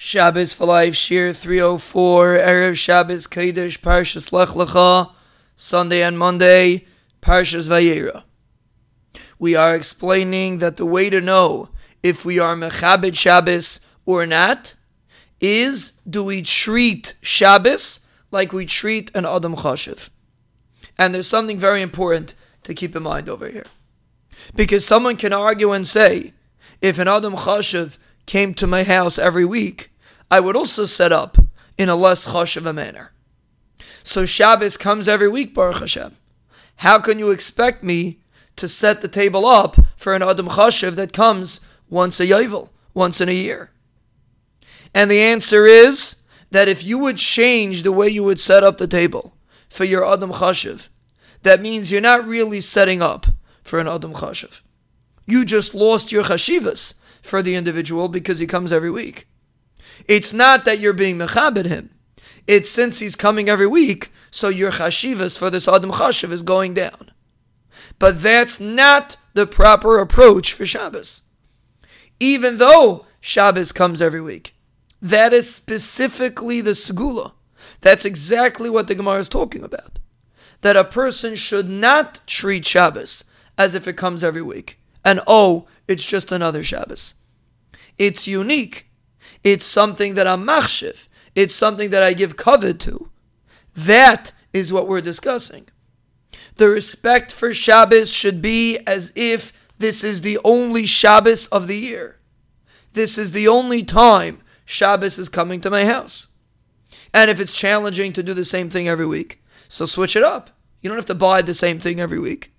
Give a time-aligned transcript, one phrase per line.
[0.00, 5.10] Shabbos for Life, Shiur 304, Erev Shabbos, Kodesh, Parshas Lech Lecha,
[5.56, 6.86] Sunday and Monday,
[7.20, 8.22] Parshas Vayera.
[9.40, 14.76] We are explaining that the way to know if we are Mechabed Shabbos or not
[15.40, 17.98] is do we treat Shabbos
[18.30, 20.10] like we treat an Adam Chashiv?
[20.96, 23.66] And there's something very important to keep in mind over here.
[24.54, 26.34] Because someone can argue and say,
[26.80, 29.87] if an Adam Chashiv came to my house every week,
[30.30, 31.38] I would also set up
[31.76, 33.12] in a less hush of a manner.
[34.02, 36.16] So Shabbos comes every week, Baruch Hashem.
[36.76, 38.20] How can you expect me
[38.56, 43.20] to set the table up for an Adam Chashiv that comes once a yovel, once
[43.20, 43.70] in a year?
[44.94, 46.16] And the answer is
[46.50, 49.34] that if you would change the way you would set up the table
[49.68, 50.88] for your Adam Chashiv,
[51.42, 53.26] that means you're not really setting up
[53.62, 54.62] for an Adam Chashiv.
[55.26, 59.26] You just lost your chashivas for the individual because he comes every week.
[60.06, 61.90] It's not that you're being mechabed him.
[62.46, 66.74] It's since he's coming every week, so your chashivas for this Adam Chashiv is going
[66.74, 67.10] down.
[67.98, 71.22] But that's not the proper approach for Shabbos.
[72.20, 74.54] Even though Shabbos comes every week,
[75.00, 77.32] that is specifically the segula.
[77.80, 79.98] That's exactly what the Gemara is talking about.
[80.62, 83.24] That a person should not treat Shabbos
[83.56, 84.80] as if it comes every week.
[85.04, 87.14] And oh, it's just another Shabbos.
[87.96, 88.87] It's unique.
[89.44, 91.08] It's something that I'm machshiv.
[91.34, 93.10] It's something that I give kavod to.
[93.74, 95.68] That is what we're discussing.
[96.56, 101.76] The respect for Shabbos should be as if this is the only Shabbos of the
[101.76, 102.16] year.
[102.94, 106.28] This is the only time Shabbos is coming to my house.
[107.14, 110.50] And if it's challenging to do the same thing every week, so switch it up.
[110.82, 112.52] You don't have to buy the same thing every week.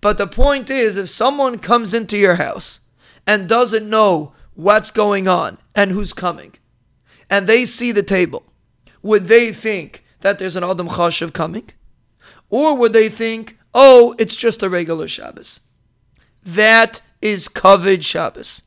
[0.00, 2.80] But the point is, if someone comes into your house
[3.26, 6.54] and doesn't know what's going on and who's coming,
[7.30, 8.42] and they see the table,
[9.02, 11.70] would they think that there's an Adam Chashiv coming?
[12.50, 15.60] Or would they think, oh, it's just a regular Shabbos?
[16.42, 18.62] That is kavod Shabbos.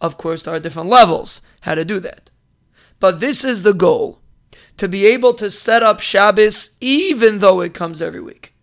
[0.00, 2.30] Of course, there are different levels how to do that.
[3.00, 4.20] But this is the goal
[4.76, 8.54] to be able to set up Shabbos even though it comes every week.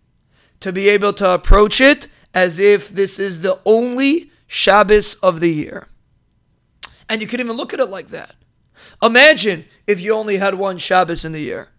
[0.60, 5.50] To be able to approach it as if this is the only Shabbos of the
[5.50, 5.88] year.
[7.10, 8.36] And you can even look at it like that.
[9.02, 11.70] Imagine if you only had one Shabbos in the year.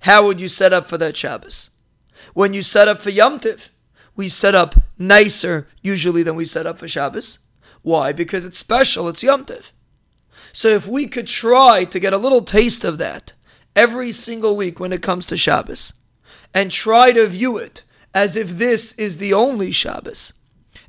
[0.00, 1.70] How would you set up for that Shabbos?
[2.32, 3.70] When you set up for Yom Tiv,
[4.14, 7.40] we set up nicer usually than we set up for Shabbos.
[7.82, 8.12] Why?
[8.12, 9.72] Because it's special, it's Yom Tiv.
[10.52, 13.32] So if we could try to get a little taste of that
[13.74, 15.92] every single week when it comes to Shabbos,
[16.54, 17.82] and try to view it
[18.14, 20.34] as if this is the only Shabbos,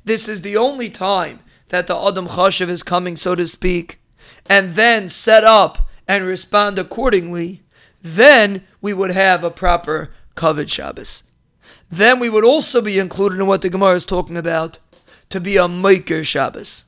[0.04, 1.40] this is the only time
[1.70, 4.00] that the Adam Chashiv is coming, so to speak,
[4.48, 7.62] and then set up and respond accordingly,
[8.02, 11.22] then we would have a proper kavod Shabbos.
[11.90, 14.78] Then we would also be included in what the Gemara is talking about
[15.30, 16.86] to be a Maker Shabbos.